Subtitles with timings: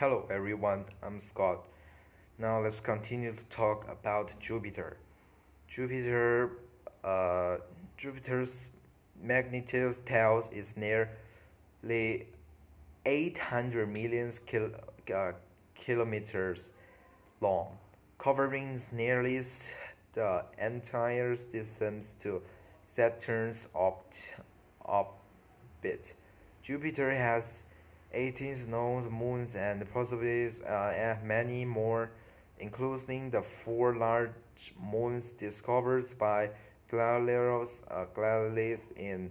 [0.00, 1.66] Hello everyone, I'm Scott.
[2.38, 4.96] Now let's continue to talk about Jupiter.
[5.68, 6.52] Jupiter,
[7.04, 7.58] uh,
[7.98, 8.70] Jupiter's
[9.22, 12.28] magnetic tail is nearly
[13.04, 14.70] 800 million kil
[15.14, 15.32] uh,
[15.74, 16.70] kilometers
[17.42, 17.76] long,
[18.16, 19.42] covering nearly
[20.14, 22.40] the entire distance to
[22.84, 24.24] Saturn's orbit.
[26.62, 27.64] Jupiter has
[28.12, 32.10] 18 known moons and possibly uh, many more,
[32.58, 34.30] including the four large
[34.80, 36.50] moons discovered by
[36.90, 39.30] Galileo uh, Galilei in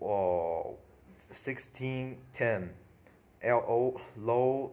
[0.00, 0.74] uh,
[1.30, 2.70] 1610.
[3.42, 4.00] L.O.
[4.16, 4.70] Low,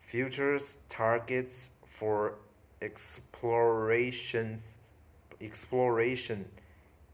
[0.00, 2.34] Futures targets for
[2.82, 4.60] exploration
[5.40, 6.44] exploration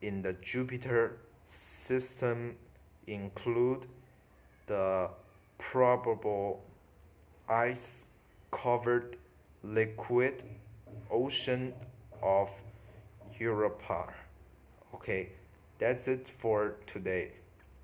[0.02, 2.56] in the Jupiter system
[3.06, 3.86] include
[4.66, 5.08] the
[5.58, 6.62] probable
[7.48, 8.04] ice
[8.50, 9.16] covered
[9.62, 10.42] liquid
[11.10, 11.72] ocean
[12.22, 12.50] of
[13.38, 14.12] Europa.
[14.94, 15.28] Okay,
[15.78, 17.32] that's it for today.